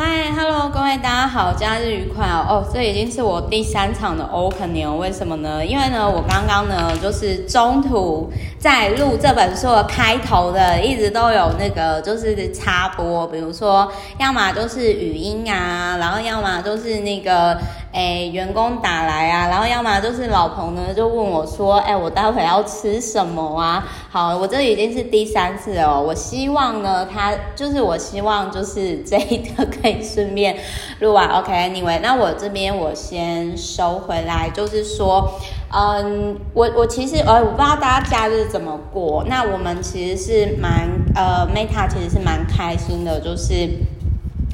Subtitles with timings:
[0.00, 2.46] 嗨，Hello，各位大家好，假日愉快哦！
[2.48, 5.66] 哦，这已经是我第三场的 Open 年为什么呢？
[5.66, 13.90] 因为呢，我刚刚呢就是中途在录这本书的开头的，一直都有那个就是插播，比如说
[14.20, 17.58] 要么就是语音啊，然后要么就是那个。
[17.98, 23.84] 哎，员工打来啊，然后要么就是老彭呢就问我说，哎，我待会要吃什么啊？
[24.08, 26.04] 好，我这已经是第三次了哦。
[26.06, 30.56] 我希望呢，他就是我希望就是这一个可以顺便
[31.00, 31.26] 录完。
[31.42, 35.28] OK，Anyway，那我这边我先收回来，就是说，
[35.72, 39.24] 嗯，我我其实呃，我不知道大家假日怎么过。
[39.26, 43.68] 那我们其实是蛮呃，Meta 其实是蛮开心的，就是。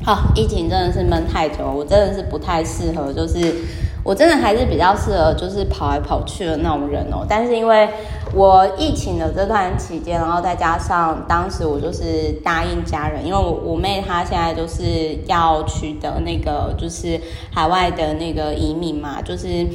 [0.05, 3.55] 好、疫情真的是闷太久，我真的是不太适合，就是
[4.03, 7.25] 我真的还是比较适合，就是跑来跑去的那种人哦。
[7.27, 7.89] 但是因为
[8.35, 17.21] 我疫情的这段期间，然后再加上当时我就是答应家人，因为我我妹她现在就是要取得那个就是
[17.53, 19.67] 海外的那个移民嘛，就是。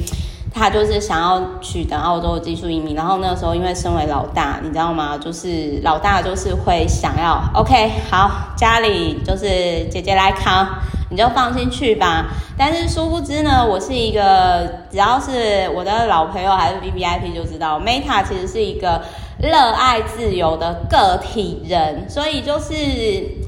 [0.52, 5.16] 他就是想要取得澳洲技术移民，然后那时候因为身为老大，你知道吗？
[5.16, 9.46] 就是老大就是会想要，OK，好，家里就是
[9.88, 10.66] 姐姐来扛，
[11.08, 12.26] 你就放心去吧。
[12.60, 19.00] 但是殊不知呢，我是一个只要是我的老朋友还是 VVIP 就知道，Meta 其实是一个
[19.40, 22.74] 热爱自由的个体人，所以就是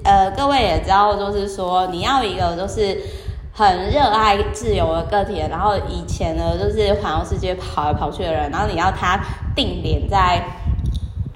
[0.03, 2.99] 呃，各位也知道，就是说你要一个就是。
[3.55, 9.21] 很热爱自由的个体，然后以前呢，就是环游世界跑来跑去的人，然后你要他
[9.55, 10.43] 定点在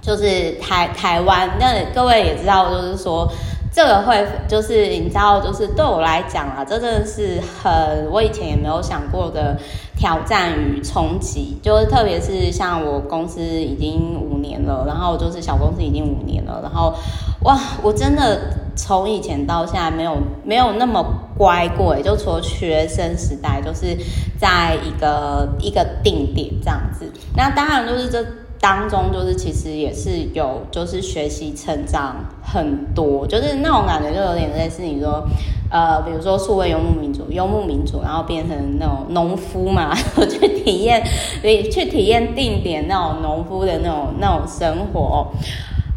[0.01, 3.31] 就是台台湾，那各位也知道，就是说
[3.77, 9.55] 这个会就是你知道，就是对我来讲啊，这真的是很我以前也没有想过的
[9.95, 16.95] 挑战与冲击，就是特别是像我公司已经五年了，然后就是小公司已经五年了，然后
[17.43, 18.41] 哇，我真的。
[18.79, 21.03] 从以前到现在没有没有那么
[21.35, 23.97] 乖过，就除了学生时代，就是
[24.39, 27.11] 在一个一个定点这样子。
[27.35, 28.23] 那当然就是这
[28.61, 35.23] 当中就是其实也是有就是学习成长很多，就是那种感觉就有点类似你说
[35.71, 39.95] 呃，比如说数位游牧民族，游牧民族，然后变成那种农夫嘛，
[40.29, 41.05] 去体验，
[41.43, 45.27] 去体验定点那种农夫的那种那种生活。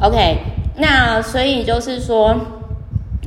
[0.02, 0.38] OK，
[0.78, 2.36] 那所以就是说。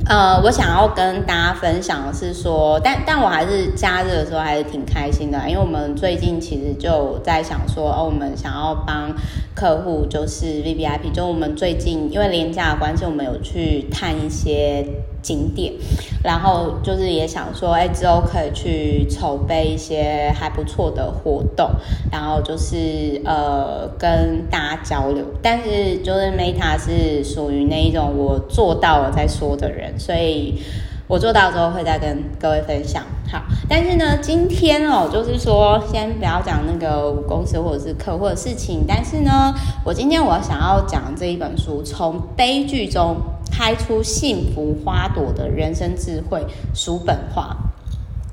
[0.05, 9.15] 呃，我想要跟大家分享的是说，但但我还是加热的时候还是挺开心的，因为我们最近其实就在想说，哦，我们想要帮
[9.55, 14.85] 客户就是 VVIP，就我们最近因为廉价的关系，我们有去探一些。
[15.23, 15.73] 景点，
[16.21, 21.71] 然后就是也想说，哎，之后可以去筹备一些还不错的活动，
[22.11, 25.25] 然后就是呃跟大家交流。
[25.41, 30.61] 但是就是 Meta 是属于那一种我做到了再说的人，所以
[31.07, 33.03] 我做到之后会再跟各位分享。
[33.31, 39.53] 好，但是呢，今天哦，就是说先不要讲那个公司或者是客户的事情，但是呢，
[39.85, 43.15] 我今天我想要讲这一本书，从悲剧中。
[43.51, 47.55] 开出幸福花朵的人生智慧，书本化。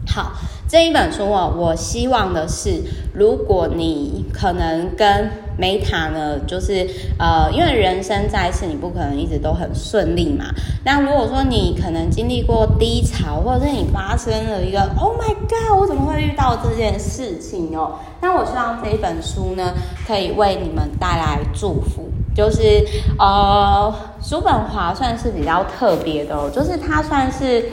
[0.06, 0.32] 好，
[0.66, 2.82] 这一本书哦，我希望的是，
[3.12, 6.88] 如果你可能跟 Meta 呢，就是
[7.18, 10.46] 呃，因为人生在世，你不可能一直都很顺利嘛。
[10.84, 17.92] 那如果说你可能经历过低潮，或者是你发生了一个 Oh my God，我怎么会遇到这件事情哦？
[18.22, 19.74] 那我希望这一本书呢，
[20.08, 22.08] 可以为你们带来祝福。
[22.40, 22.82] 就是
[23.18, 27.68] 呃，叔本华算是比较特别的，就是他算是。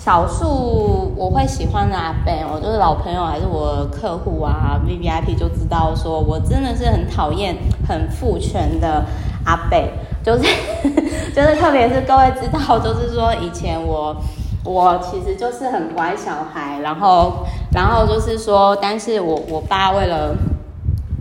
[0.00, 7.54] 少数我会喜欢的阿贝，我就是老朋友还是我客户啊，VVIP 就知道说我真的是很讨厌
[7.86, 9.04] 很父权的
[9.44, 9.90] 阿贝，
[10.24, 10.44] 就是
[11.34, 14.16] 就是特别是各位知道，就是说以前我
[14.64, 20.34] 我其实就是很乖小孩，然后然后就是说，但是我我爸为了。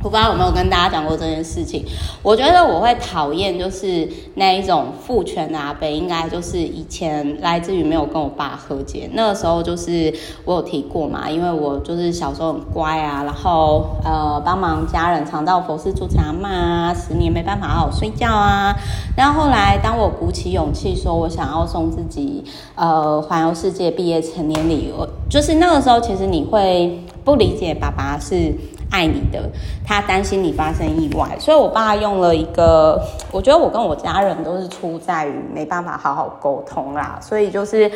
[0.07, 1.85] 我不知道有没有跟大家讲过这件事情。
[2.23, 9.09] 我觉得我会讨厌就是那一种父权的阿伯，应该就是以前来自于没有跟我爸和解。
[9.11, 10.13] 那个时候就是
[10.45, 18.73] 我有提过嘛，因为我就是小时候很乖啊，然后呃帮忙家人常到佛寺住茶嘛，十年没办法好好睡觉啊。
[19.17, 22.45] 然后后来当我鼓起勇气说我想要送自己
[22.75, 28.55] 呃环游世界毕业成年礼，我就是那个时候其实你会不理解爸爸是。
[28.89, 29.49] 爱你的，
[29.85, 33.01] 他担心你发生意外，所以我爸用了一个，
[33.31, 37.91] 我觉得我跟我家人都是出在于没办法好好沟通啦，所以就是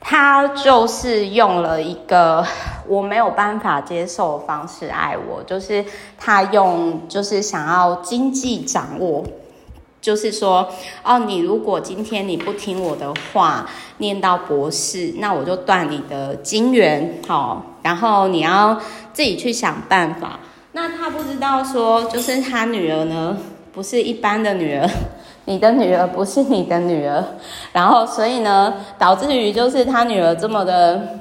[0.00, 2.44] 他就是用了一个
[2.86, 5.84] 我没有办法接受的方式爱我，就是
[6.16, 9.24] 他用就是想要经济掌握。
[10.06, 10.68] 就是说，
[11.02, 13.68] 哦，你如果今天你不听我的话，
[13.98, 18.80] 念到博士，那我就断你的金援，好，然后你要
[19.12, 20.38] 自己去想办法。
[20.70, 23.36] 那他不知道说，就是他女儿呢，
[23.72, 24.88] 不是一般的女儿，
[25.46, 27.24] 你的女儿不是你的女儿，
[27.72, 31.18] 然后所以呢，导致于就是他女儿这么的。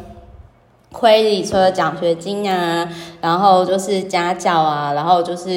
[0.97, 2.87] 亏你除了奖学金啊，
[3.19, 5.51] 然后就是家教啊，然后就是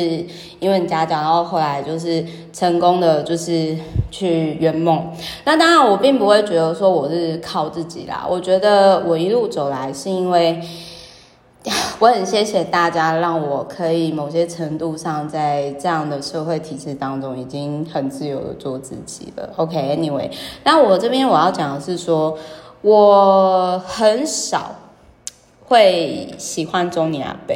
[0.58, 3.76] 因为家教，然后后来就是成功的就是
[4.11, 5.08] 去圆梦。
[5.44, 8.26] 那当然，我并不会觉得说我是靠自己啦。
[8.29, 10.61] 我觉得我一路走来是因为
[12.00, 19.49] 我很谢谢大家，让我可以某些程度上在这样的社会体制当中已经很自由的做自己了。
[19.55, 20.31] OK，Anyway，
[20.64, 22.37] 那我这边我要讲的是说，
[22.82, 24.75] 我很少。
[25.69, 27.55] 会喜欢中年阿伯，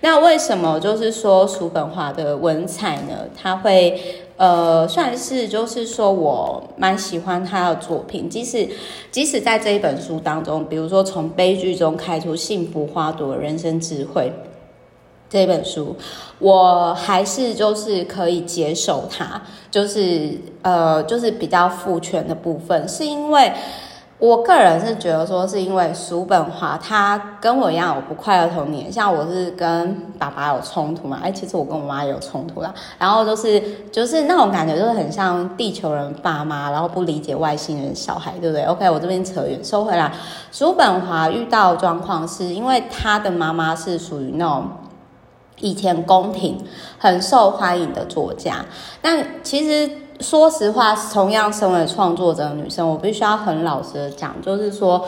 [0.00, 3.28] 那为什么就是说叔本华的文采呢？
[3.40, 8.68] 他会呃算是就是说我蛮喜欢他的作品，即使
[9.12, 14.32] 即使在这一本书当中，比如说从悲剧中开出幸福花朵人生智慧
[15.30, 15.94] 这本书，
[16.40, 19.40] 我还是就是可以接受它，
[19.70, 23.52] 就是呃就是比较父权的部分，是因为。
[24.26, 32.72] 我个人是觉得说，是因为叔本华他跟我一样有不快乐童年，像我是跟爸爸有冲突嘛，哎，其实我跟我妈有冲突啦。
[32.98, 33.62] 然后就是
[33.92, 40.10] 就是那种感觉，就是很像地球人爸妈，然后不理解外星人小孩，对不对？OK，我这边扯远，收回来。
[40.50, 44.68] 叔本华遇到状况是因为他的妈妈是属于那种
[45.60, 46.64] 以前宫廷
[46.98, 48.64] 很受欢迎的作家，
[49.02, 50.03] 但其实。
[50.20, 55.04] 说实话，同样身为创作者的女生，我必须要很老实的讲，就是说，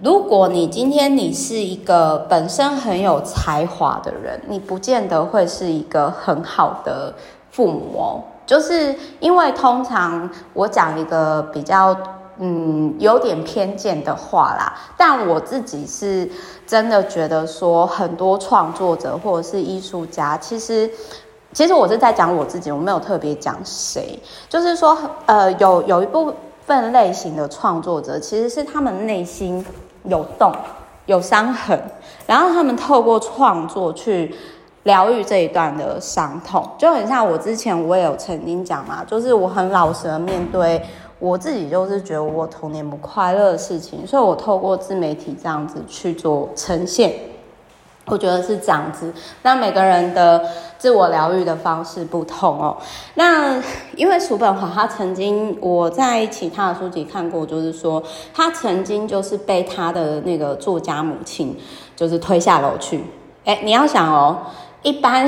[0.00, 7.12] 如果你今天你是一个本身很有才华的人，你不见得会是一个很好的
[7.50, 8.22] 父母。
[8.46, 11.96] 就是因为通常我讲一个比较
[12.38, 16.30] 嗯有点偏见的话啦，但我自己是
[16.66, 20.88] 真的觉得说，很多创作者或者是艺术家，其实。
[21.54, 24.18] 其实我是在讲我自己，我没有特别讲谁。
[24.48, 26.34] 就是说，呃，有有一部
[26.66, 29.64] 分类型的创作者，其实是他们内心
[30.02, 30.52] 有洞、
[31.06, 31.80] 有伤痕，
[32.26, 34.34] 然后他们透过创作去
[34.82, 40.82] 疗愈这一段的伤痛，就很像我之前我也有曾经讲嘛，就是我很老实的面对
[41.20, 47.12] 我自己，就是觉得我童年不快乐的事情，所以我透过自媒体这样子去做呈现。
[48.06, 49.12] 我觉得是这样子，
[49.42, 50.44] 那每个人的
[50.76, 52.76] 自我疗愈的方式不同哦。
[53.14, 53.62] 那
[53.96, 58.02] 因为叔本华他曾经我在其他的书籍看过，就是说
[58.34, 61.58] 他曾经就是被他的那个作家母亲
[61.96, 63.02] 就是推下楼去。
[63.46, 64.38] 哎，你要想哦，
[64.82, 65.26] 一般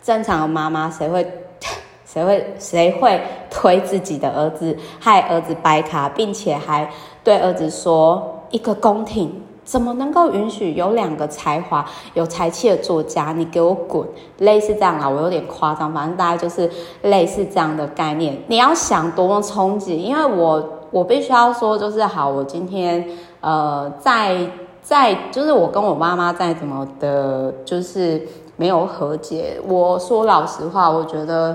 [0.00, 1.26] 正常的妈妈谁会
[2.06, 6.88] 谁会谁会推自己的儿子，害儿子掰卡，并且还
[7.24, 9.42] 对儿子说一个宫廷。
[9.68, 11.84] 怎么能够允许有两个才华、
[12.14, 13.34] 有才气的作家？
[13.36, 14.02] 你给我滚！
[14.38, 16.70] 类似这样啦，我有点夸张，反正大概就是
[17.02, 18.42] 类似这样的概念。
[18.46, 23.06] 你要想多么冲击，因为我我必须要说，就是好，我今天
[23.42, 24.38] 呃，在
[24.80, 28.26] 在就是我跟我妈妈在怎么的，就是
[28.56, 29.60] 没有和解。
[29.68, 31.54] 我说老实话，我觉得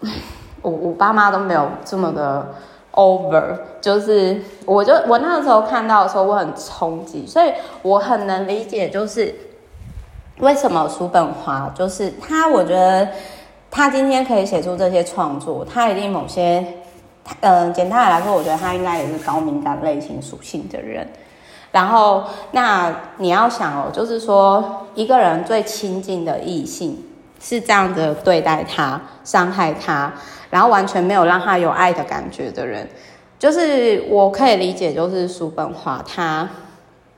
[0.60, 2.46] 我我爸妈都没有这么的。
[2.98, 9.32] Over 就是，我就我那个时候看到的时候，我很冲击，所以我很能理解，就是
[10.40, 13.08] 为什么叔本华就是他，我觉得
[13.70, 16.66] 他今天可以写出这些创作，他一定某些，
[17.40, 21.08] 嗯、简单的来说，我觉得他应该也是高敏感类型属性的人。
[21.70, 27.00] 然后，那你要想哦，就是说一个人最亲近的异性
[27.40, 30.12] 是这样的对待他，伤害他。
[30.50, 32.88] 然后完全没有让他有爱的感觉的人，
[33.38, 36.48] 就是我可以理解，就是叔本华他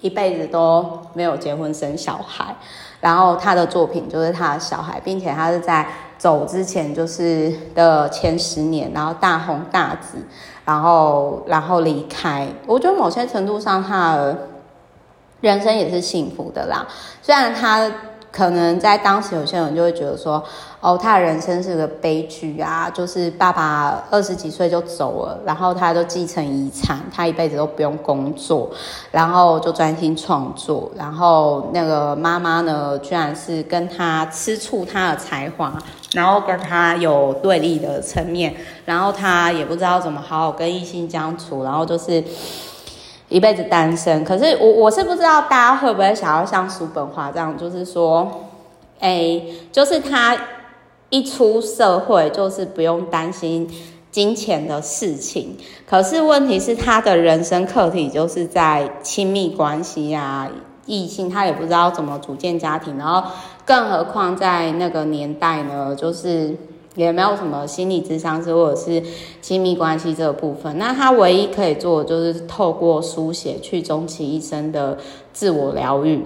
[0.00, 2.56] 一辈子都没有结婚生小孩，
[3.00, 5.86] 然后他的作品就是他的小孩，并且他是在
[6.18, 10.18] 走之前就是的前十年，然后大红大紫，
[10.64, 12.48] 然后然后离开。
[12.66, 14.18] 我觉得某些程度上，他
[15.40, 16.86] 人生也是幸福的啦，
[17.22, 17.90] 虽然他。
[18.32, 20.42] 可能在当时，有些人就会觉得说，
[20.80, 28.70] 哦，他的人生是个悲剧啊，就是爸爸二十几岁就走了，然后他就继承遗产，他一辈子都不用工作，
[29.10, 35.72] 然后就专心创作，然后那个妈妈呢，居然是跟他吃醋他的才华，
[36.12, 42.22] 然后跟他有对立的层面，然后他也不知道怎么好好跟异性相处，然后就是。
[43.30, 48.28] 一辈子单身，可是我我是不知道大家会不会想要像叔本华这样，就是说，
[48.98, 49.40] 哎、
[49.72, 50.36] 就是他
[51.08, 53.70] 一出社会，就是不用担心
[54.10, 55.56] 金钱的事情。
[55.88, 60.50] 可是问题是，他的人生课题就是在亲密关系啊，
[60.86, 63.30] 异性，他也不知道怎么组建家庭，然后
[63.64, 66.56] 更何况在那个年代呢，就是。
[67.00, 69.02] 也没有什么心理咨商师或者是
[69.40, 74.98] 亲密关系这个部分，那他唯一可以做的就是透过书写去终其一生的
[75.32, 76.22] 自我疗愈。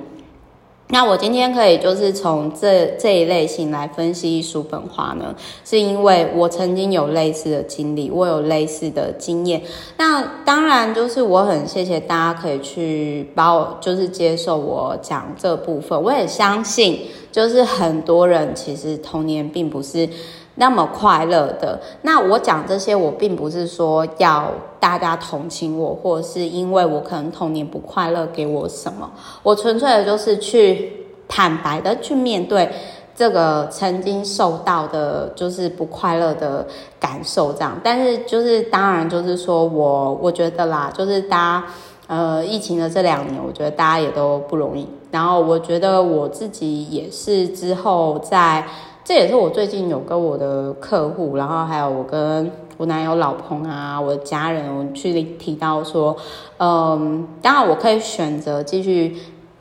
[0.89, 9.63] 那我今天可以就是从这这一类型来分析叔本华呢，是因为我曾经有类似的经历，我有类似的经验。
[9.97, 17.01] 那当然就是我很谢谢大家可以去把我就是接受我讲这部分，我也相信
[17.33, 20.09] 就是很多人其实童年并不是。
[20.57, 29.11] 那么快乐的，那我讲这些，我并不是说要大家同情我，或者是因为我可能童年不快乐给我什么，
[29.43, 30.93] 我纯粹的就是去
[31.27, 32.71] 坦白的去面对
[33.17, 36.65] 这个曾经受到的，就是不快乐的
[37.01, 37.77] 感受这样。
[37.83, 41.67] 但是就是当然就是说我我觉得啦，就是大家
[42.07, 44.89] 呃疫情的这两年，我觉得大家也都不容易。
[45.11, 48.65] 然后我觉得我自己也是之后在。
[49.05, 56.17] 这也是我最近有跟我的客户，然后还有我跟我男友、老公啊，我的家人，我去提到说，
[56.57, 59.15] 嗯，当然我可以选择继续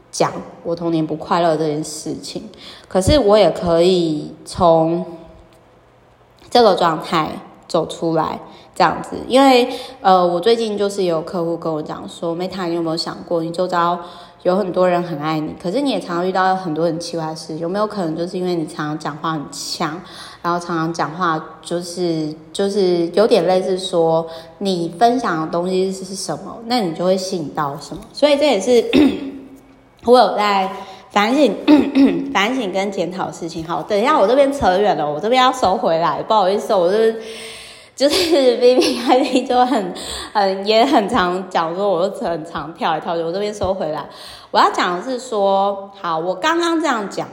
[0.09, 0.31] 讲
[0.63, 2.43] 我童年不快乐这件事情，
[2.88, 5.05] 可是我也可以从
[6.50, 7.29] 这个状态
[7.67, 8.39] 走出来，
[8.73, 9.67] 这样子，因为
[10.01, 14.00] 呃，我最近就是有客户跟我讲说，Meta，你有没有想过，你周遭
[14.43, 20.00] 有很多人很爱你，可是你也常常遇到很多很奇怪的事，有没有可能就是因为你常常讲话很呛，
[20.41, 28.03] 然后常常讲话就是就是有点类似说你分享的东西是什么，那你就会吸引到什么。
[28.12, 28.83] 所以这也是
[30.03, 30.69] 我有在
[31.09, 31.55] 反省、
[32.33, 33.65] 反省跟检讨事情。
[33.65, 37.15] 好，等一下我这边扯远了，我这边要收回来，不好意思，我这边。
[37.95, 39.93] 就是 B B I D 就很
[40.33, 44.09] 很也很常讲说，我就很常跳一跳，就我这边收回来。
[44.50, 47.27] 我要讲的是说，好，我刚刚这样讲，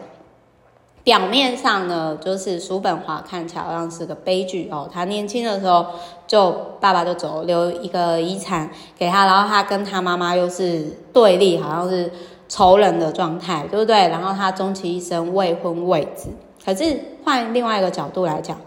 [1.03, 4.87] 表面上呢，就是叔本华看起来好像是个悲剧哦。
[4.93, 5.87] 他年轻的时候
[6.27, 12.13] 就爸爸就走，留一个遗产给他，然后他跟他妈妈又是对立，好像是
[12.49, 14.09] 仇人的状态，对不对？
[14.09, 16.29] 然后他终其一生未婚未子。
[16.63, 18.59] 可是换另外一个角度来讲。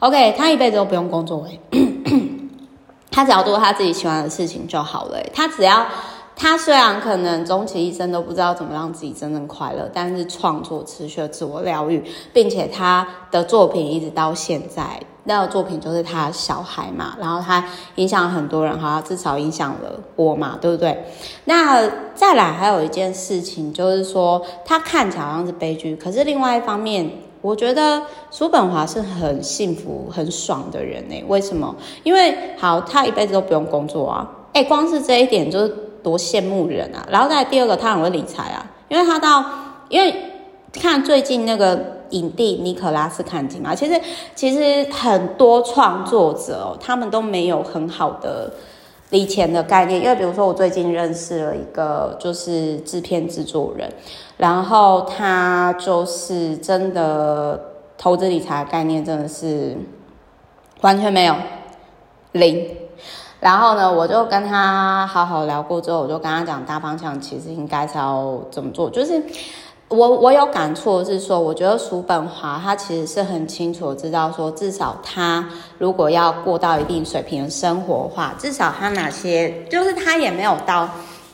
[0.00, 1.46] OK，他一辈子都不用工作，
[3.10, 5.18] 他只要做他自己喜欢的事情就好了。
[5.32, 5.86] 他只要，
[6.36, 21.06] 他虽然可能终其一生都不知道怎么让自己真正快乐，但是创作持续自我疗愈，并且他的作品一直到现在，那个作品就是他小孩嘛，然后他影响很多人，好像至少影响了我嘛，对不对？
[21.46, 27.10] 那再来还有一件事情，就是说他看起来好像是悲剧，可是另外一方面。
[27.46, 31.14] 我觉得叔本华是很幸福、很爽的人呢。
[31.28, 31.72] 为什么？
[32.02, 34.28] 因为好，他一辈子都不用工作啊。
[34.52, 35.68] 哎，光是这一点就是
[36.02, 37.06] 多羡慕人啊。
[37.08, 38.68] 然后再第二个，他很会理财啊。
[38.88, 39.44] 因为他到，
[39.88, 40.12] 因为
[40.72, 41.78] 看最近那个
[42.10, 44.00] 影帝尼可拉斯坎金嘛，其实
[44.34, 48.52] 其实很多创作者哦，他们都没有很好的。
[49.10, 53.92] 理钱的概念，因为比如说我最近认识了一个就是制片制作人，
[54.36, 57.60] 然后他就是真的
[57.96, 59.76] 投资理财概念真的是
[60.80, 61.34] 完全没有
[62.32, 62.68] 零，
[63.40, 69.22] 然后呢，我就跟他好好聊过之后，我就跟他讲大方向，其实应该是要怎么做，就是。
[69.88, 80.88] 我我有感触是说，我觉得叔本华他其实是很清楚知道说，至少他如果要过到一定水平的生活的话，至少他哪些就是他也没有到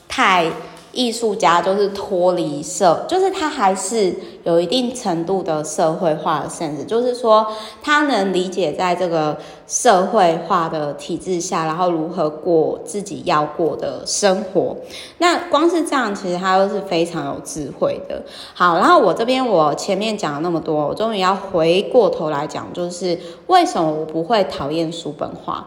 [0.08, 0.46] 太。
[0.92, 7.46] 艺术家就是脱离社，就是他还是有一定程度的社会化的限制就是说
[7.82, 14.76] 他能理解在这个社会化的体制下，然后如何过自己要过的生活。
[15.18, 18.22] 那光是这样，其实他都是非常有智慧的。
[18.52, 25.66] 好，然后我这边我前面讲了那么多，我终于要回过头来讲，就是为什么我不会讨厌叔本华。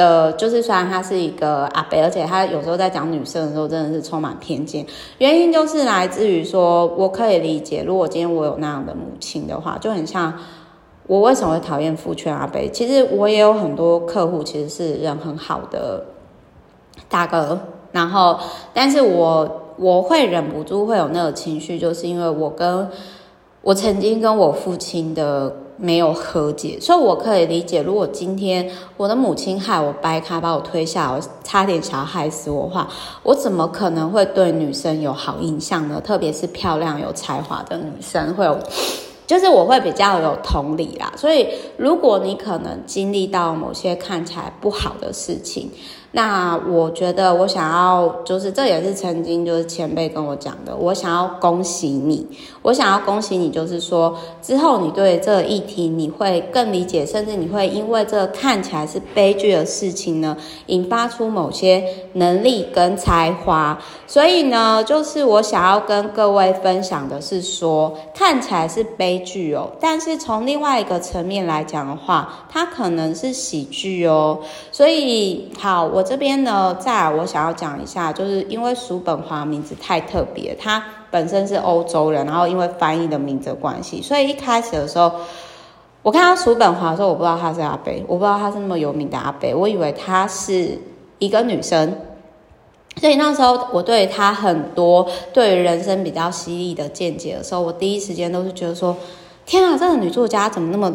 [0.00, 4.86] 的，就是虽然他是一个阿伯，而且他有时候在讲女生的时候，真的是充满偏见。
[5.18, 10.32] 原因就是来自于说，我可以理解，如果今天我有那样的母亲的话，就很像
[11.06, 12.58] 我为什么会讨厌父权阿伯。
[12.72, 16.02] 其实我也有很多客户，其实是人很好的
[17.10, 17.60] 大哥，
[17.92, 18.38] 然后，
[18.72, 22.88] 但是我我会忍不住会有那个情绪，就是因为我跟
[23.60, 25.54] 我曾经跟我父亲的。
[25.80, 32.86] 没有和解，所以我可以理解，如果今天我的母亲害我掰开，把我推下，我差点想要害死我的话，
[33.22, 36.00] 我怎么可能会对女生有好印象呢？
[36.00, 38.58] 特别是漂亮有才华的女生会有
[39.26, 41.12] 就是我会比较有同理啦。
[41.16, 41.46] 所以
[41.76, 45.70] 如果你可能经历到某些看起来不好的事情。
[46.12, 52.26] 那我觉得，我想要就是这也是曾经就是前辈跟我讲的，我想要恭喜你，
[52.62, 60.36] 我想要恭喜你，就是说之后你对这个议题你会更理解，甚至你会因为这个看起来是悲剧的事情呢，
[60.66, 63.78] 引发出某些能力跟才华。
[64.08, 74.40] 所以呢，就是我想要跟各位分享的是说，看起来是悲剧哦，但是从另外一个层面来讲的话，它可能是喜剧哦。
[74.70, 76.04] 所以好，我。
[76.10, 85.12] 这边呢，再来我想要讲一下，就是因为叔本华名字太特别，他本身是欧洲人，然后因为翻译的名字关系，所以一开始的时候，
[86.02, 90.76] 我看到叔本华的时候，我不知道他是阿伯，我不知道他是那么有名的阿伯，我以为他是
[91.20, 91.94] 一个女生，
[92.96, 98.96] 所以那时候我对他很多对人生比较犀利的见解的时候，我第一时间都是觉得说，
[99.46, 100.92] 天啊，这个女作家怎么那么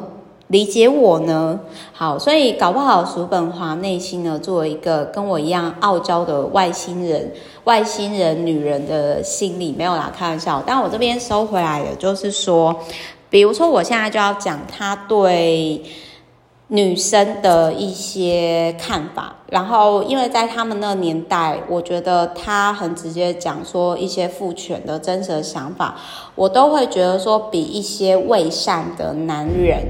[0.48, 1.60] 理解我呢？
[1.92, 7.32] 好，所以搞不好叔本华内心呢，作为一个跟我一样傲娇的外星人，
[7.64, 10.62] 外星人女人的心理没有啦，开玩笑。
[10.64, 12.76] 但我这边收回来的，就是说，
[13.32, 15.82] 比如说我现在就要讲他对
[16.68, 25.96] 女生的一些看法，然后因为在他们那个年代，我觉得他很直接讲说一些父权的真实的想法，
[26.36, 29.82] 我都会觉得说比一些伪善的男人。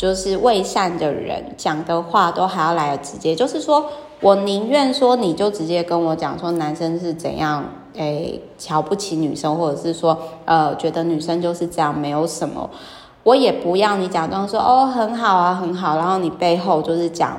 [0.00, 3.84] 就是未善的人讲的话都还要来得直接，就是说
[4.22, 10.16] 我宁愿说你就直接跟我讲说男生是怎样，诶，瞧不起女生，或者是说
[10.46, 12.70] 呃觉得女生就是这样，没有什么，
[13.24, 17.36] 我也不要你假装说哦很好啊很好，然后你背后就是讲。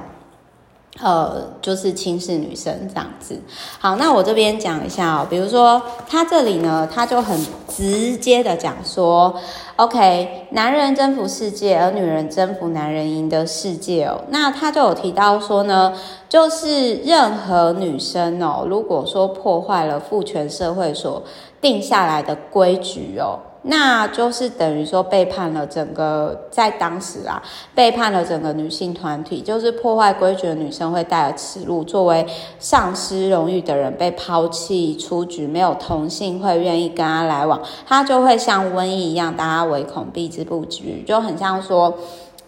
[1.00, 3.40] 呃，就是轻视女生这样子。
[3.80, 9.34] 好，那我这边讲一下哦，比如说他这里呢，他就很直接的讲说
[9.78, 14.22] ，OK，男人征服世界，而女人征服男人赢得世界哦。
[14.30, 15.94] 那他就有提到说呢，
[16.28, 21.24] 就是任何女生哦，如果说破坏了父权社会所
[21.62, 23.40] 定下来的规矩哦。
[23.64, 27.40] 那就是等于说背叛了整个，在当时啊，
[27.76, 32.26] 背叛了整个女性团体，就是破坏规矩的女生会带着耻辱，作为
[32.58, 41.94] 丧失荣誉的人被抛弃出局，没有同性会愿意跟他来往，他就会像瘟疫一样，大家唯恐避之不及，就很像说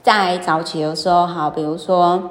[0.02, 2.22] 在早期的时候，好，比如说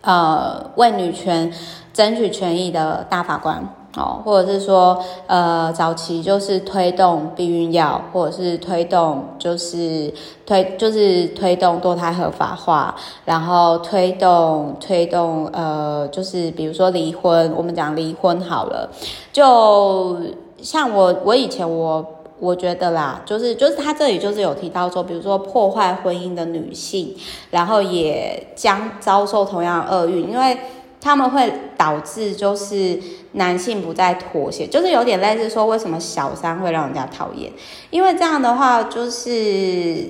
[0.00, 1.52] 呃为女权
[1.92, 3.68] 争取权益的大法官。
[3.94, 10.10] 哦，或者是说，呃，早期就是推动避孕药，或者是推动就是
[10.46, 12.94] 推就是推动堕胎合法化，
[13.26, 18.88] 然后推动推动呃，就是比如说离婚，我们讲离婚好了，
[19.30, 20.16] 就
[20.62, 22.02] 像我我以前我
[22.40, 27.14] 我觉得啦，就是就是他这里就是有提到说，比如说破坏婚姻的女性，
[27.50, 30.56] 然后也将遭受同样厄运，因为。
[31.02, 32.98] 他们会导致就是
[33.32, 37.52] 男性不再妥协，就是有点类似说，为什么小三会让人家讨厌？
[37.90, 40.08] 因为这样的话就是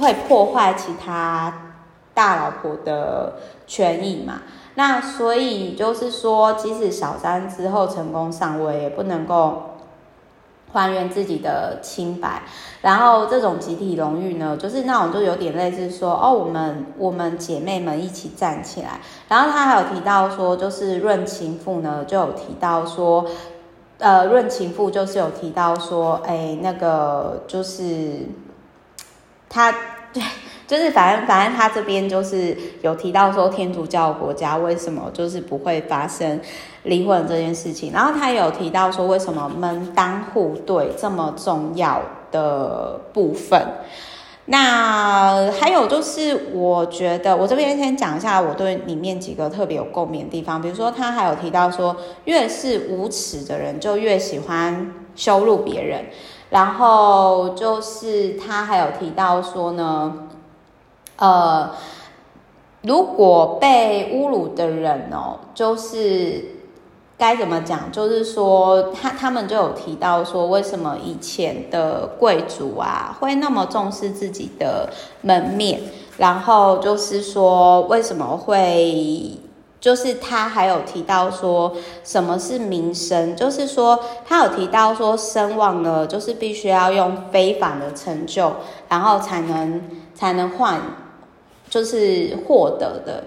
[0.00, 1.74] 会破坏其他
[2.14, 3.34] 大老婆的
[3.66, 4.42] 权益嘛。
[4.76, 9.64] 那所以就是说，即使小三之后成功上位，也不能够。
[10.72, 12.42] 还原自己的清白，
[12.80, 19.00] 然后这种集体荣誉呢，就是那种就有点类似说，哦，我们我们姐妹们一起站起来。
[19.28, 23.26] 然后他还有提到说，就是润情妇呢，就有提到说，
[23.98, 28.28] 呃，论情妇就是有提到说，哎，那个就是
[29.48, 29.72] 他
[30.12, 30.22] 对。
[30.70, 36.40] 就是反正反正他这边就是有提到说天主教国家为什么就是不会发生
[36.84, 43.60] 离婚这件事情，然后他有提到说为什么门当户对这么重要的部分。
[44.44, 56.04] 那还有就是我觉得我这边先讲一下我对里面几个特别有共鸣的地方，比如说他还有提到说越是无耻的人就越喜欢羞辱别人，
[56.50, 60.28] 然后就是他还有提到说呢。
[61.20, 61.70] 呃，
[62.82, 66.44] 如果被侮辱的人哦，就是
[67.18, 67.92] 该怎么讲？
[67.92, 74.88] 就是说，他他们就有提到说，为什么以前的贵族啊会那么重视自己的
[75.20, 75.80] 门面？
[76.16, 79.38] 然后就是说，为什么会？
[79.78, 81.72] 就是他还有提到说，
[82.04, 83.34] 什么是名声？
[83.34, 88.52] 就是说，他有提到说，声望呢，就是必须要用非凡的成就，
[88.90, 89.82] 然后才能
[90.14, 90.78] 才能换。
[91.70, 93.22] 就是获得的，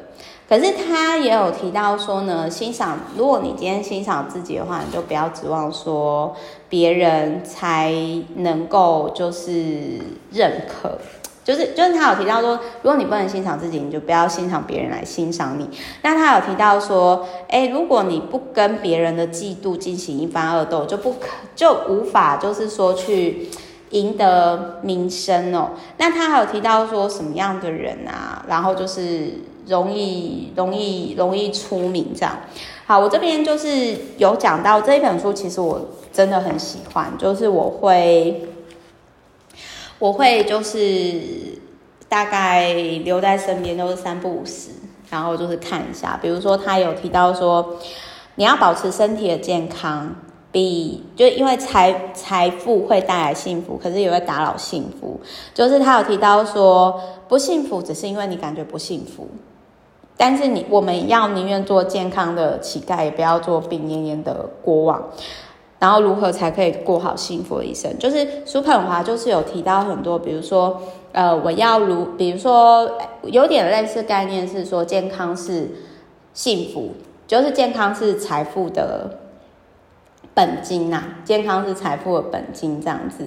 [0.49, 6.36] 可是他也有提到说呢，欣赏，如果你今天欣赏自己的话，你就不要指望说
[6.67, 7.93] 别人才
[8.36, 9.99] 能够就是
[10.32, 10.99] 认可。
[11.45, 15.69] 就是就是他有提到说，如果你不能欣赏自己，你就不要欣赏别人来欣赏你。
[16.01, 23.49] 那他有提到说，哎，如果你不跟别人的嫉妒进行一番恶斗，就不可就无法就是说去
[23.93, 25.71] 赢得名声哦。
[25.97, 32.38] 那他还有提到说什么样的人啊，然后就是容易容易容易出名这样。
[32.86, 38.49] 好，我这边就是有讲到这一本书，其实我真的很喜欢，就是我会。
[39.99, 41.21] 我会就是
[42.10, 44.71] 大概留在身边，都是三不五时，
[45.10, 46.19] 然后就是看一下。
[46.21, 47.77] 比如说，他有提到说，
[48.36, 50.13] 你要保持身体的健康，
[50.54, 55.20] 比就因为财财富会带来幸福，可是也会打扰幸福。
[55.54, 59.28] 就是他有提到说，不幸福只是因为你感觉不幸福，
[60.16, 65.10] 但是你我们要宁愿做健康的乞丐，也不要做病恹恹的国王。
[65.80, 67.92] 然后如何才可以过好幸福的一生？
[67.98, 70.80] 就是苏本华就是有提到很多，比如说，
[71.12, 72.89] 呃，我要如，比如说，
[73.24, 75.70] 有点类似概念是说，健康是
[76.34, 76.92] 幸福，
[77.28, 79.22] 就是健康是财富的
[80.34, 83.26] 本金呐、啊，健康是财富的本金这样子。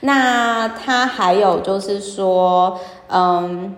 [0.00, 3.74] 那他还有就是说，嗯，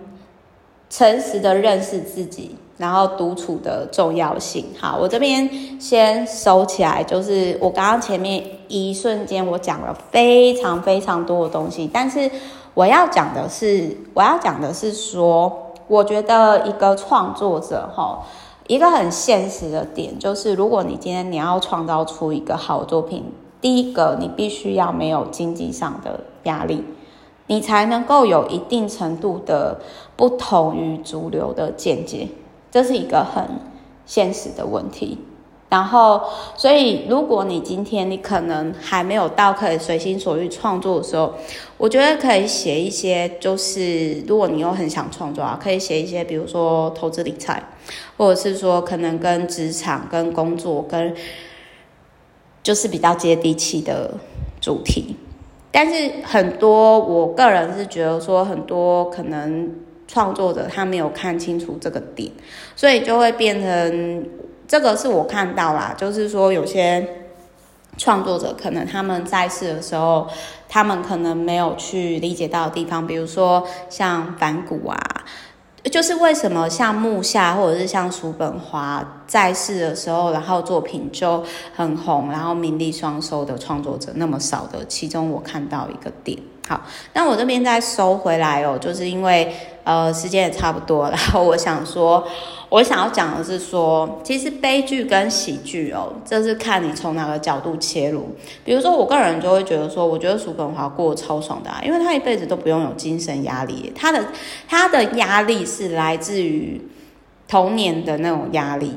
[0.89, 2.55] 诚实的认识自己。
[2.79, 7.03] 然后独处的重要性，好，我这边先收起来。
[7.03, 12.31] 就是我刚刚前面一瞬间我讲了非常非常多的东西，但是
[12.73, 18.25] 我要讲的是，我要讲的是说，我觉得一个创作者哈，
[18.69, 23.25] 一个很现实的点就是，如果你今天你要创造出一个好作品，
[23.59, 26.83] 第一个你必须要没有经济上的压力，
[27.47, 29.79] 你才能够有一定程度的
[30.15, 32.27] 不同于主流的见解。
[32.69, 33.43] 这是一个很
[34.05, 35.17] 现实的问题，
[35.69, 36.21] 然后，
[36.55, 41.33] 所以如果你今天你可能还没有到可以随心所欲创作的时候，
[41.79, 47.63] 我觉得可以写一些，就是如果你又很想创作啊，可以写一些，比如说投资理财，
[48.19, 51.15] 或者是说可能跟职场、跟工作、跟
[52.61, 54.13] 就是比较接地气的
[54.61, 55.15] 主题。
[55.71, 59.73] 但是很多，我个人是觉得说很多可能。
[60.11, 62.31] 创作者他没有看清楚这个点，
[62.75, 64.27] 所以就会变成
[64.67, 67.07] 这个是我看到啦，就是说有些
[67.95, 70.27] 创作者可能他们在世的时候，
[70.67, 74.97] 他们可能没有去理解到的地方，比如说像梵谷啊，
[75.91, 81.43] 就是为什么像木下或者是像叔本华在世的时候，然后作品就
[81.75, 86.37] 很红，然后名利双收的创作者那么少的，其中我看到一个点。
[86.67, 86.79] 好，
[87.13, 89.51] 那我这边再收回来哦，就是因为
[89.83, 92.27] 呃时间也差不多， 然后我想说，
[92.69, 98.29] 我想要讲的是说，其实悲剧跟喜剧哦，这是看你从哪个角度切入。
[98.63, 104.25] 比如说，我个人就会觉得说，我觉得叔本华过超爽的啊，因为他一辈子都不用有精神压力，他的
[104.67, 106.81] 他的压力是来自于
[107.47, 108.95] 童年的那种压力。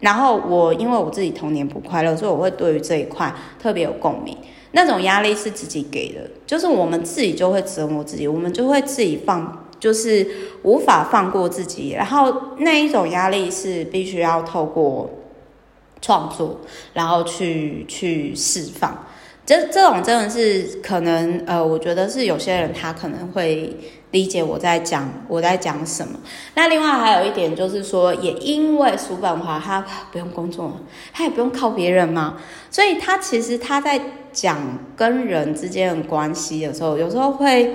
[0.00, 4.34] 然后我因为我自己童年不快乐，所以我会对于这一块特别有共鸣。
[4.72, 10.24] 那种压力是自己给的，就是我们自己就会折磨自己，我们就会自己放，就是
[10.62, 11.90] 无法放过自己。
[11.90, 15.10] 然后那一种压力是必须要透过
[16.00, 16.60] 创作，
[16.92, 19.06] 然后去去释放。
[19.46, 23.76] 这这种真的是可能，呃，我觉得是有些人他可能会
[24.12, 26.20] 理解我在讲我在讲什么。
[26.54, 30.76] 那另外还有一点就是说，也因为叔本华他不用工作，
[31.12, 32.36] 他也不用靠别人嘛，
[32.70, 34.00] 所以他其实他在
[34.32, 34.56] 讲
[34.94, 37.74] 跟人之间的关系的时候，有时候会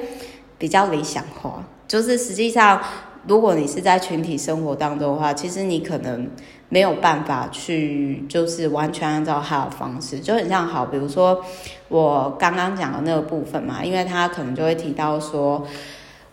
[0.58, 1.62] 比较理想化。
[1.88, 2.82] 就是实际上，
[3.28, 6.30] 如果你是在群体生活当中的话，其实你可能。
[6.68, 11.40] 没有办法去，就是完全按照他的方式，就很像好，比如说
[11.90, 15.64] 我刚刚讲的那个部分嘛，因为他可能就会提到说，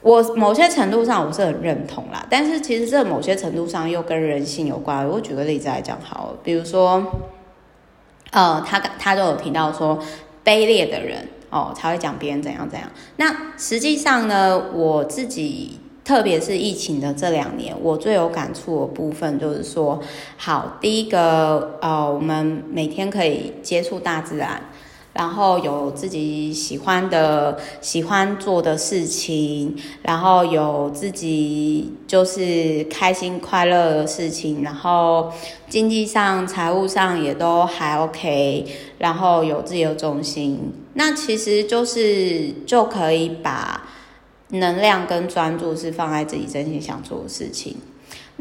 [0.01, 5.07] 我某些程度上我是很认同啦，但是其实这某些程度上又跟人性有关。
[5.07, 7.05] 我举个例子来讲好了，比如说，
[8.31, 9.99] 呃，他他就有提到说，
[10.43, 12.91] 卑劣的人哦才会讲别人怎样怎样。
[13.19, 15.79] 那实际上呢，我自己。
[16.05, 20.03] 特别是疫情的这两年，我最有感触的部分就是说，
[20.37, 24.61] 好，第一个，呃，我们每天可以接触大自然，
[25.13, 35.33] 然后有自己喜欢的、喜欢做的事情，然后有自己就是开心快乐的事情，然后
[35.69, 38.67] 经济上、财务上也都还 OK，
[38.99, 43.89] 然后有自己的中心，那其实就是就可以把。
[44.55, 47.75] 能量跟专注是放在自己真心想做的事情，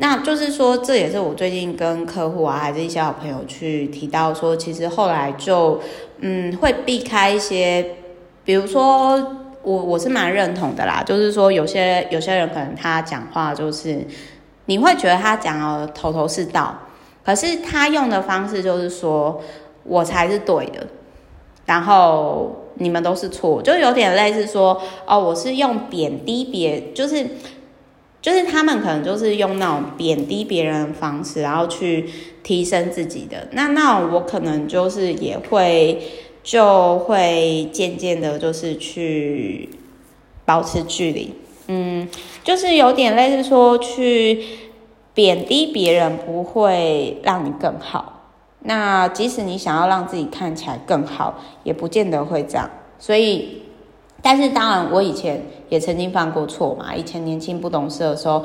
[0.04, 5.80] 那就是说，这也是我最近跟客户啊，还是一些好朋友去提到说，其实后来就
[6.22, 7.86] 嗯会避开一些，
[8.44, 9.12] 比如说
[9.62, 14.04] 我我是蛮认同的啦，就是说有些有些人可能他讲话就是
[14.66, 16.76] 你会觉得他讲的头头是道，
[17.24, 19.40] 可是他用的方式就是说
[19.84, 20.88] 我才是对的，
[21.68, 27.24] 然后你们都是错，就有点类似说哦，我是用贬低别，就是。
[28.21, 32.07] 就是他们可能就是用那种贬低别人的方式，然后去
[32.43, 33.47] 提升自己的。
[33.53, 35.99] 那那我可能就是也会
[36.43, 39.69] 就会渐渐的，就是去
[40.45, 41.34] 保持距离。
[41.65, 42.07] 嗯，
[42.43, 44.43] 就是有点类似说去
[45.15, 48.27] 贬低别人，不会让你更好。
[48.60, 52.69] 那即使你想要让自己看起来更好，也不见得会这样。
[52.99, 53.63] 所以。
[54.21, 56.95] 但是当然，我以前也曾经犯过错嘛。
[56.95, 58.43] 以前年轻不懂事的时候，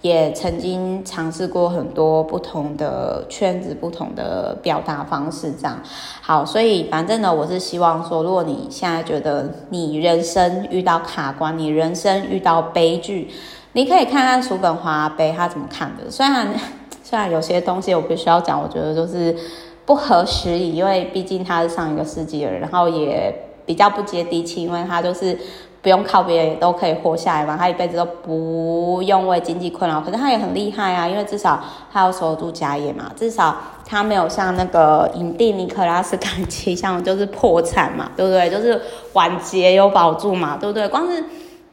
[0.00, 5.78] 也曾经尝试过很多不同的圈子、不同的表达方式，这样。
[6.22, 13.28] 好，所以反正呢，我是希望说，如果你现在觉得你人生遇到卡关，你人生遇到悲剧，
[13.72, 16.10] 你可以看看叔本华阿伯他怎么看的。
[16.10, 16.48] 虽然
[17.04, 19.36] 虽然有些东西我必须要讲，我觉得就是
[19.84, 23.34] 不合时宜，因为毕竟他是上一个世纪的人，然后也。
[23.68, 25.38] 比较不接地气，因为他就是
[25.82, 30.00] 不用靠别人都可以活下来嘛，他一辈子都不用为经济困扰。
[30.00, 33.54] 可是他也很厉害啊，因为至少他要守住家业嘛，至少
[33.84, 38.48] 他没有像那个影帝尼可拉斯凯奇像就是破产嘛，对不对？
[38.48, 38.80] 就是
[39.12, 40.88] 晚节有保住嘛，对不对？
[40.88, 41.22] 光是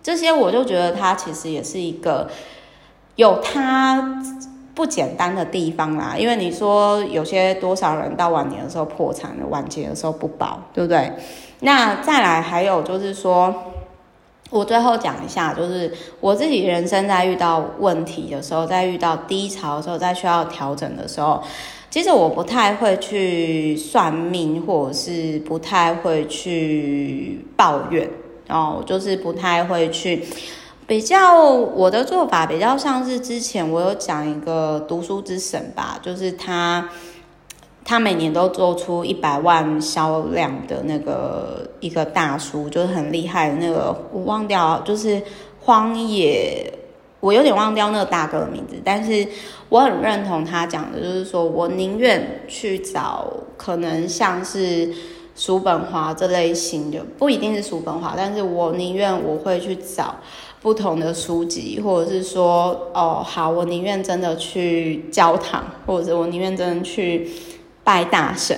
[0.03, 2.27] 这些我就觉得他其实也是一个
[3.15, 4.21] 有他
[4.75, 6.15] 不简单的地方啦。
[6.15, 11.11] 因为你说有些多少人到晚年的时候破产了，晚节的时候不保，对不对？
[11.65, 13.51] 那再来还有就是说，
[14.51, 21.41] 我最后讲一下，就是我自己人生在遇到问题的时候，在遇到低潮的时候，在需要调整的时候，
[21.89, 28.07] 其实我不太会去算命，或者是不太会去抱怨，
[28.45, 30.23] 然后就是不太会去
[30.85, 31.41] 比较。
[31.41, 36.87] 我的做法比较像是之前我有讲一个读书之神吧，就是他。
[37.87, 45.21] 他每年都做出一百万销量的那个一个大书，就是很厉害的那个，我忘掉，就是
[45.61, 46.73] 荒野，
[47.19, 49.27] 我有点忘掉那个大哥的名字，但是
[49.69, 54.91] 我很认同他讲的，就是说我宁愿去找可能像是
[55.35, 60.15] 叔本华这类型的，不一定是叔本华，但是我宁愿我会去找
[60.59, 67.29] 不同的书籍，或者是说，哦，好，我宁愿真的去教堂，或者我宁愿真的去。
[67.85, 68.57] 拜大神，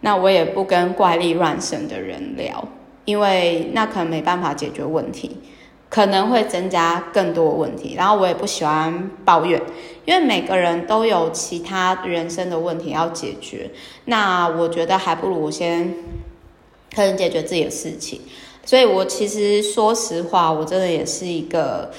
[0.00, 2.66] 那我也不跟怪力乱神的人聊，
[3.04, 5.36] 因为那可能没办法解决问题，
[5.90, 7.94] 可能会增加更多问题。
[7.94, 9.60] 然后我也不喜欢抱怨，
[10.06, 13.70] 因为每个人都有其他人生的问题要解决。
[14.06, 15.94] 那我觉得还不如我先
[16.94, 18.22] 可能解决自己的事情。
[18.64, 21.92] 所以我其实说实话，我真的也是一个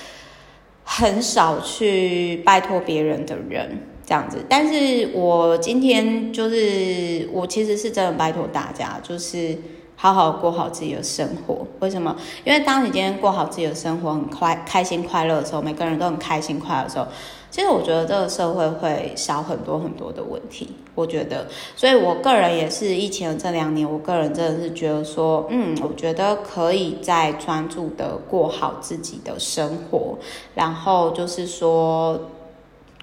[0.84, 3.84] 很少去拜托别人的人。
[4.06, 9.58] 这样子，但是我今天就是我其实是真的拜托大家，就是
[9.96, 11.66] 好好过好自己的生活。
[11.80, 12.16] 为什么？
[12.44, 17.08] 因为当你今天过好自己的生活，很快开心快乐的时候，每个人都很开心快乐的时候，
[17.50, 20.70] 其实我觉得这个社会会少很多很多的问题。
[20.94, 30.16] 我觉得，所以我个人也是疫情这两年，我个人真的是觉得说，嗯，我觉得可以再专注的过好自己的生活，
[30.54, 32.20] 然后就是说。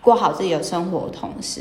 [0.03, 1.61] 过好自己的生活同时，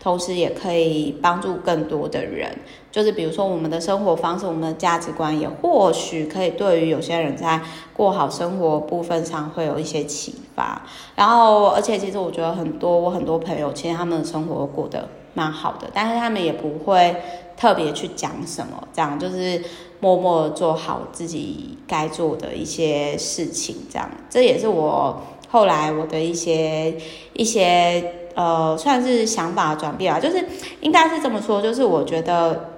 [0.00, 2.50] 同时也可以帮助更多的人。
[2.90, 7.60] 就是比如说，我们的生活方式、我们的价值观，也或许可以对于有些人在
[7.94, 10.82] 过好生活部分上会有一些启发。
[11.14, 17.14] 然后，而且其实我觉得很多我很多朋友，其实他们的生活过得蛮好的，但是他们也不会
[17.56, 19.62] 特别去讲什么，这样就是
[20.00, 23.76] 默默做好自己该做的一些事情。
[23.88, 25.20] 这样，这也是我。
[25.48, 26.94] 后来我的一些
[27.32, 30.44] 一些呃，算是想法转变啊，就是
[30.80, 32.70] 应该是这么说，就是我觉得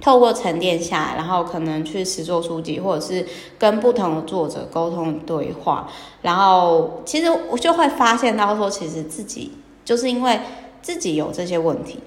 [0.00, 3.24] 透过沉淀下来，然后可能去实作书籍，或者是
[3.56, 5.88] 跟不同的作者沟通对话，
[6.22, 9.52] 然后其实我就会发现到说，其实自己
[9.84, 10.40] 就是因为
[10.82, 12.00] 自己有这些问题，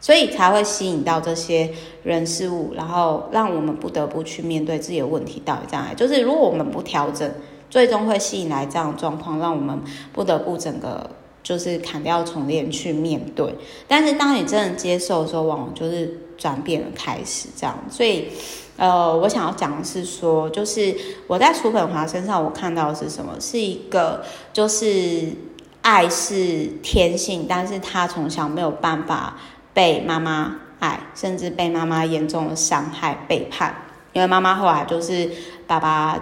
[0.00, 1.70] 所以才会吸引到这些
[2.04, 5.94] 人事物，然后让我们不得不去面对自己的问题到底在哪里。
[5.94, 7.30] 就是如果我们不调整。
[7.68, 9.80] 最终会吸引来这样的状况，让我们
[10.12, 11.10] 不得不整个
[11.42, 13.54] 就是砍掉重练去面对。
[13.86, 17.78] 但是当你真的接受的时候，往往就是转变的开始这样。
[17.90, 18.28] 所以，
[18.76, 20.94] 呃，我想要讲的是说，就是
[21.26, 23.34] 我在楚本华身上我看到的是什么？
[23.40, 25.32] 是一个就是
[25.82, 29.36] 爱是天性，但是他从小没有办法
[29.72, 33.74] 被妈妈爱，甚至被妈妈严重的伤害、背叛。
[34.12, 35.30] 因为妈妈后来就是
[35.66, 36.18] 爸爸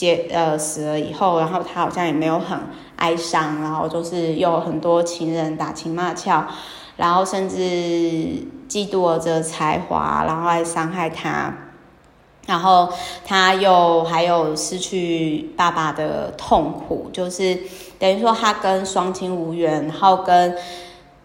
[0.00, 2.58] 接呃死了以后，然后他好像也没有很
[2.96, 6.46] 哀伤，然后就是有很多情人打情骂俏，
[6.96, 7.58] 然后甚至
[8.66, 11.54] 嫉妒儿子的才华，然后还伤害他。
[12.46, 12.88] 然后
[13.26, 17.58] 他又还有失去爸爸的痛苦，就是
[17.98, 20.56] 等于说他跟双亲无缘，然后跟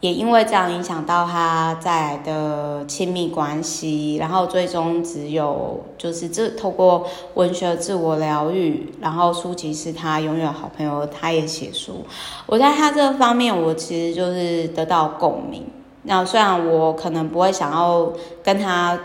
[0.05, 12.05] 也因为这样影响到他再来的亲密关系，然后最终只有就是这透过文学自我疗愈，然后书籍是他永远好朋友，他也写书。
[12.45, 15.65] 我在他这方面，我其实就是得到共鸣。
[16.03, 18.13] 那虽然我可能不会想要
[18.43, 18.99] 跟他。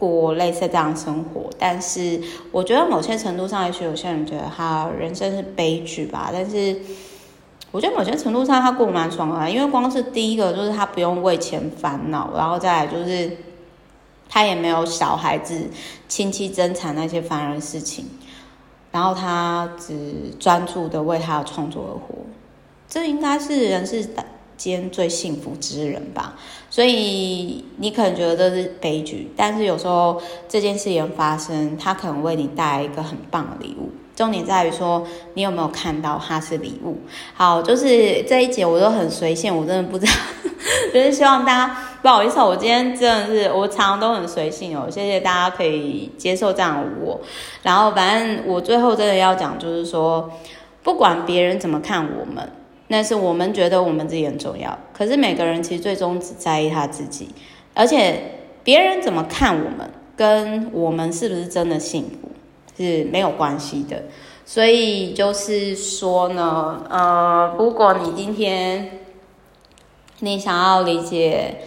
[0.00, 2.18] 过类似这样生活，但是
[2.52, 6.30] 我觉得某些程度上，也许有些人觉得他人生是悲剧吧。
[6.32, 6.74] 但是
[7.72, 13.30] 我觉得某些程度上，他过蛮爽的，因为光是第一个就是他不用为钱烦恼，然后再来就是
[14.28, 15.68] 他也没有小孩子、
[16.08, 18.06] 亲戚争产那些烦人事情，
[18.90, 22.24] 然后他只专注的为他的创作而活，
[22.88, 24.08] 这应该是人世
[24.56, 26.34] 间最幸福之人吧，
[26.68, 33.90] 所以你可能觉得这是悲剧，但是有时候这件事情发生，他可能为你带来一个很棒的礼物。
[34.20, 35.02] 重点在于说，
[35.32, 36.98] 你有没有看到它是礼物？
[37.32, 40.12] 好，就是这一节我都很随性，我真的不知道，
[40.92, 47.18] 就是希望大家不好意思，我今天真的是我常常都很随性哦，谢谢大家可以接受这样我。
[47.62, 50.30] 然后反正我最后真的要讲，就是说，
[50.82, 52.46] 不管别人怎么看我们。
[52.88, 57.28] 那是我们觉得我们自己很重要，可是每个人其实最终只在意他自己，
[57.72, 58.20] 而且
[58.62, 62.28] 别人怎么看我们，跟我们是不是真的幸福
[62.80, 64.04] 是没有关系的。
[64.46, 69.00] 所以就是说呢，呃，如果你今天
[70.20, 71.58] 你想要理解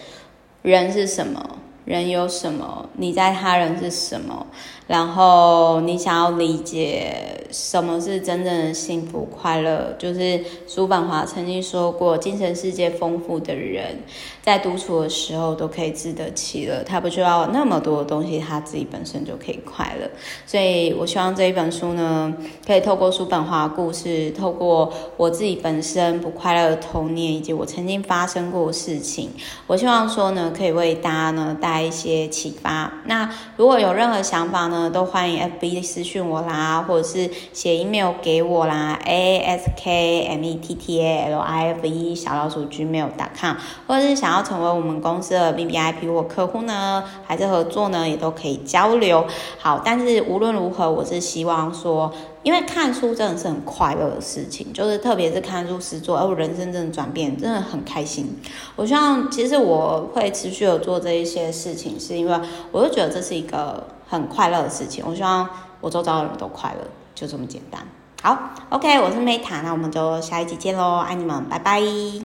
[0.62, 4.46] 人是什么，人有什么，你在他人是什么，
[4.86, 7.30] 然后你想要理解。
[7.50, 9.94] 什么是真正的幸福快乐？
[9.96, 13.96] 就是叔本华曾经说过，精神世界丰富的人，
[14.42, 20.10] 在独处的时候都可以自得其乐，他不需要那么多的东西，他自己本身就可以快乐。
[20.44, 22.34] 所以我希望这一本书呢，
[22.66, 29.30] 可以透过叔本华故事，透过我自己本身不快乐的童年，以及我曾经发生过的事情，
[29.68, 32.92] 我希望说呢，可以为大家呢带一些启发。
[33.04, 37.30] 那如果有任何想法呢，都欢迎 FB 私讯我啦，或者是。
[37.52, 43.56] 写 email 给我啦，a s k m e t t a l i f e 小老鼠 gmail.com，
[43.86, 49.24] 或者是想要成为我们公司的 VVIP 或客户呢，还是合作呢，也都可以交流。
[49.58, 58.36] 好，但是无论如何，我是希望说，因为看书真的是很快乐的事情，就是特别是看书实作，而我人生真的转变，真的很开心。
[58.76, 62.38] 我希望，其实我会持续的做这一些事情，是因为
[62.72, 65.04] 我就觉得这是一个很快乐的事情。
[65.06, 65.48] 我希望
[65.80, 66.86] 我周遭的人都快乐。
[67.14, 67.86] 就这么简单。
[68.22, 68.36] 好
[68.70, 71.80] ，OK，我是美塔那我们就下一集见喽，爱你们，拜拜。